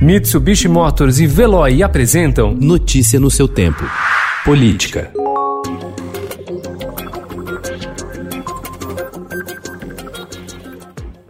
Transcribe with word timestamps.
Mitsubishi 0.00 0.68
Motors 0.68 1.20
e 1.20 1.26
Veloy 1.26 1.82
apresentam 1.82 2.54
Notícia 2.54 3.18
no 3.18 3.30
seu 3.30 3.48
tempo. 3.48 3.82
Política. 4.44 5.10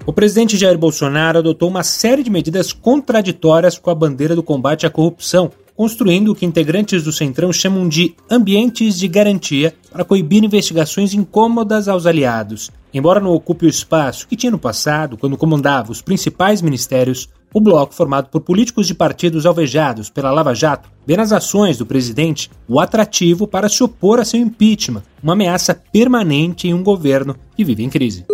O 0.04 0.12
presidente 0.12 0.56
Jair 0.56 0.76
Bolsonaro 0.76 1.38
adotou 1.38 1.68
uma 1.68 1.84
série 1.84 2.24
de 2.24 2.30
medidas 2.30 2.72
contraditórias 2.72 3.78
com 3.78 3.88
a 3.88 3.94
bandeira 3.94 4.34
do 4.34 4.42
combate 4.42 4.84
à 4.84 4.90
corrupção, 4.90 5.52
construindo 5.76 6.32
o 6.32 6.34
que 6.34 6.44
integrantes 6.44 7.04
do 7.04 7.12
Centrão 7.12 7.52
chamam 7.52 7.88
de 7.88 8.16
ambientes 8.28 8.98
de 8.98 9.06
garantia 9.06 9.74
para 9.92 10.04
coibir 10.04 10.42
investigações 10.42 11.14
incômodas 11.14 11.86
aos 11.86 12.04
aliados. 12.04 12.72
Embora 12.92 13.20
não 13.20 13.30
ocupe 13.30 13.66
o 13.66 13.68
espaço 13.68 14.26
que 14.26 14.34
tinha 14.34 14.50
no 14.50 14.58
passado, 14.58 15.16
quando 15.16 15.36
comandava 15.36 15.92
os 15.92 16.02
principais 16.02 16.60
ministérios, 16.62 17.28
o 17.56 17.60
bloco, 17.60 17.94
formado 17.94 18.28
por 18.28 18.42
políticos 18.42 18.86
de 18.86 18.94
partidos 18.94 19.46
alvejados 19.46 20.10
pela 20.10 20.30
Lava 20.30 20.54
Jato, 20.54 20.90
vê 21.06 21.16
nas 21.16 21.32
ações 21.32 21.78
do 21.78 21.86
presidente 21.86 22.50
o 22.68 22.78
atrativo 22.78 23.46
para 23.46 23.66
se 23.66 23.82
opor 23.82 24.20
a 24.20 24.26
seu 24.26 24.38
impeachment, 24.38 25.02
uma 25.22 25.32
ameaça 25.32 25.74
permanente 25.90 26.68
em 26.68 26.74
um 26.74 26.82
governo 26.82 27.34
que 27.56 27.64
vive 27.64 27.82
em 27.82 27.88
crise. 27.88 28.26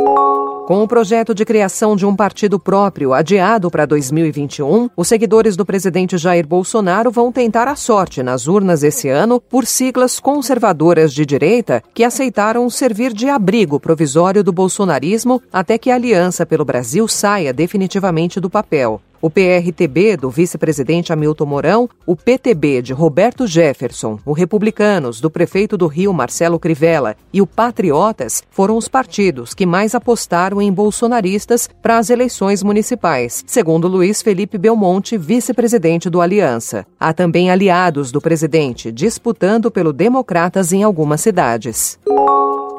Com 0.67 0.83
o 0.83 0.89
projeto 0.89 1.37
de 1.37 1.45
criação 1.45 1.95
de 1.95 2.05
um 2.05 2.17
partido 2.17 2.59
próprio 2.59 3.13
adiado 3.13 3.71
para 3.71 3.87
2021, 3.87 4.91
os 4.97 5.07
seguidores 5.07 5.55
do 5.55 5.65
presidente 5.65 6.19
Jair 6.19 6.45
Bolsonaro 6.45 7.13
vão 7.13 7.31
tentar 7.31 7.69
a 7.69 7.77
sorte 7.77 8.25
nas 8.25 8.49
urnas 8.49 8.83
esse 8.83 9.09
ano 9.09 9.41
por 9.41 9.67
siglas 9.67 10.19
conservadoras 10.19 11.15
de 11.15 11.25
direita 11.25 11.81
que 11.95 12.03
aceitaram 12.03 12.69
servir 12.69 13.13
de 13.13 13.29
abrigo 13.29 13.79
provisório 13.79 14.43
do 14.43 14.53
bolsonarismo 14.53 15.41
até 15.53 15.79
que 15.79 15.93
a 15.93 15.95
Aliança 15.95 16.45
pelo 16.45 16.65
Brasil 16.65 17.07
saia 17.07 17.53
definitivamente 17.53 18.41
do 18.41 18.51
papel 18.51 19.01
o 19.23 19.31
PRTB 19.31 20.17
do 20.17 20.29
vice-presidente 20.29 21.13
Hamilton 21.13 21.47
Mourão, 21.47 21.89
o 22.05 22.17
PTB 22.17 22.83
de 22.83 22.93
Roberto 22.93 23.47
Jefferson, 23.47 24.19
o 24.27 24.33
Republicanos 24.33 25.21
do 25.21 25.31
prefeito 25.31 25.77
do 25.77 25.87
Rio 25.87 26.13
Marcelo 26.13 26.59
Crivella 26.59 27.17
e 27.33 27.41
o 27.41 27.47
Patriotas 27.47 28.43
foram 28.51 28.77
os 28.77 28.89
partidos 28.89 29.55
que 29.55 29.65
mais 29.65 29.95
apostaram 29.95 30.61
em 30.61 30.73
bolsonaristas 30.73 31.71
para 31.81 31.99
as 31.99 32.11
eleições 32.11 32.63
municipais, 32.65 33.45
segundo 33.47 33.87
Luiz 33.87 34.21
Felipe 34.21 34.59
Belmonte, 34.59 35.17
vice-presidente 35.17 36.11
do 36.11 36.21
Aliança. 36.21 36.85
Há 36.99 37.13
também 37.13 37.51
aliados 37.51 38.11
do 38.11 38.21
presidente 38.21 38.91
disputando 38.91 39.71
pelo 39.71 39.93
Democratas 39.93 40.73
em 40.73 40.83
algumas 40.83 41.21
cidades. 41.21 41.99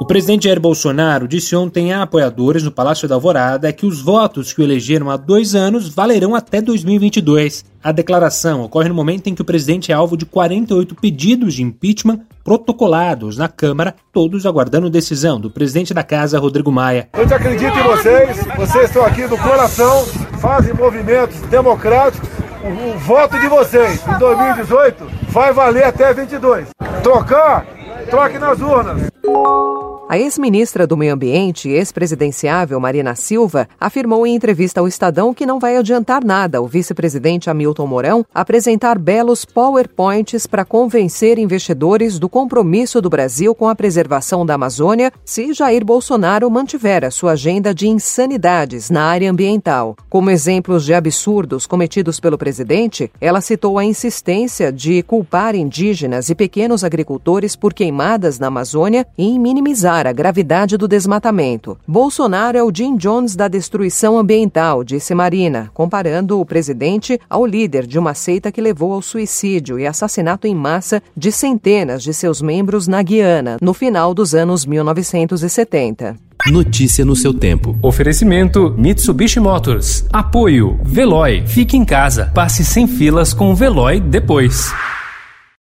O 0.03 0.05
presidente 0.05 0.43
Jair 0.43 0.59
Bolsonaro 0.59 1.29
disse 1.29 1.55
ontem 1.55 1.93
a 1.93 2.01
apoiadores 2.01 2.61
no 2.61 2.73
Palácio 2.73 3.07
da 3.07 3.15
Alvorada 3.15 3.71
que 3.71 3.85
os 3.85 4.01
votos 4.01 4.51
que 4.51 4.59
o 4.59 4.63
elegeram 4.65 5.09
há 5.09 5.15
dois 5.15 5.55
anos 5.55 5.87
valerão 5.87 6.35
até 6.35 6.61
2022. 6.61 7.63
A 7.81 7.89
declaração 7.89 8.63
ocorre 8.63 8.89
no 8.89 8.95
momento 8.95 9.27
em 9.27 9.33
que 9.33 9.41
o 9.41 9.45
presidente 9.45 9.93
é 9.93 9.95
alvo 9.95 10.17
de 10.17 10.25
48 10.25 10.93
pedidos 10.95 11.53
de 11.53 11.63
impeachment 11.63 12.19
protocolados 12.43 13.37
na 13.37 13.47
Câmara, 13.47 13.95
todos 14.11 14.45
aguardando 14.45 14.89
decisão 14.89 15.39
do 15.39 15.49
presidente 15.49 15.93
da 15.93 16.03
casa, 16.03 16.37
Rodrigo 16.37 16.69
Maia. 16.69 17.07
Eu 17.13 17.25
te 17.25 17.33
acredito 17.33 17.79
em 17.79 17.83
vocês, 17.83 18.45
vocês 18.57 18.89
estão 18.89 19.05
aqui 19.05 19.25
do 19.25 19.37
coração, 19.37 20.05
fazem 20.41 20.73
movimentos 20.73 21.39
democráticos. 21.49 22.27
O, 22.61 22.89
o 22.89 22.99
voto 22.99 23.39
de 23.39 23.47
vocês 23.47 24.05
em 24.05 24.19
2018 24.19 25.07
vai 25.29 25.53
valer 25.53 25.85
até 25.85 26.13
22. 26.13 26.67
Trocar, 27.01 27.65
troque 28.09 28.37
nas 28.37 28.59
urnas. 28.59 29.13
A 30.09 30.17
ex-ministra 30.17 30.85
do 30.85 30.97
Meio 30.97 31.13
Ambiente 31.13 31.69
e 31.69 31.71
ex-presidenciável 31.71 32.77
Marina 32.77 33.15
Silva 33.15 33.69
afirmou 33.79 34.27
em 34.27 34.35
entrevista 34.35 34.81
ao 34.81 34.87
Estadão 34.87 35.33
que 35.33 35.45
não 35.45 35.59
vai 35.59 35.77
adiantar 35.77 36.25
nada 36.25 36.61
o 36.61 36.67
vice-presidente 36.67 37.49
Hamilton 37.49 37.87
Mourão 37.87 38.25
apresentar 38.35 38.99
belos 38.99 39.45
PowerPoints 39.45 40.45
para 40.45 40.65
convencer 40.65 41.39
investidores 41.39 42.19
do 42.19 42.27
compromisso 42.27 43.01
do 43.01 43.09
Brasil 43.09 43.55
com 43.55 43.67
a 43.69 43.75
preservação 43.75 44.45
da 44.45 44.55
Amazônia 44.55 45.11
se 45.23 45.53
Jair 45.53 45.85
Bolsonaro 45.85 46.51
mantiver 46.51 47.05
a 47.05 47.09
sua 47.09 47.31
agenda 47.31 47.73
de 47.73 47.87
insanidades 47.87 48.89
na 48.89 49.05
área 49.05 49.31
ambiental. 49.31 49.95
Como 50.09 50.29
exemplos 50.29 50.83
de 50.83 50.93
absurdos 50.93 51.65
cometidos 51.65 52.19
pelo 52.19 52.37
presidente, 52.37 53.09
ela 53.21 53.39
citou 53.39 53.79
a 53.79 53.85
insistência 53.85 54.71
de 54.71 55.01
culpar 55.01 55.55
indígenas 55.55 56.29
e 56.29 56.35
pequenos 56.35 56.83
agricultores 56.83 57.55
por 57.55 57.73
queimadas 57.73 58.37
na 58.37 58.47
Amazônia 58.47 59.07
e 59.17 59.23
em 59.23 59.39
minimizar 59.39 59.92
a 59.93 60.11
gravidade 60.11 60.77
do 60.77 60.87
desmatamento. 60.87 61.77
Bolsonaro 61.87 62.57
é 62.57 62.63
o 62.63 62.71
Jim 62.73 62.97
Jones 62.97 63.35
da 63.35 63.47
destruição 63.47 64.17
ambiental, 64.17 64.83
disse 64.83 65.13
Marina, 65.13 65.69
comparando 65.73 66.39
o 66.39 66.45
presidente 66.45 67.19
ao 67.29 67.45
líder 67.45 67.85
de 67.85 67.99
uma 67.99 68.13
seita 68.13 68.51
que 68.51 68.61
levou 68.61 68.93
ao 68.93 69.01
suicídio 69.01 69.79
e 69.79 69.85
assassinato 69.85 70.47
em 70.47 70.55
massa 70.55 71.01
de 71.15 71.31
centenas 71.31 72.01
de 72.01 72.13
seus 72.13 72.41
membros 72.41 72.87
na 72.87 73.01
Guiana, 73.03 73.57
no 73.61 73.73
final 73.73 74.13
dos 74.13 74.33
anos 74.33 74.65
1970. 74.65 76.15
Notícia 76.51 77.05
no 77.05 77.15
seu 77.15 77.33
tempo. 77.33 77.77
Oferecimento 77.81 78.75
Mitsubishi 78.77 79.39
Motors. 79.39 80.05
Apoio 80.11 80.77
Veloy. 80.83 81.43
Fique 81.47 81.77
em 81.77 81.85
casa. 81.85 82.31
Passe 82.33 82.65
sem 82.65 82.85
filas 82.85 83.33
com 83.33 83.51
o 83.51 83.55
Veloy 83.55 83.99
depois. 84.01 84.73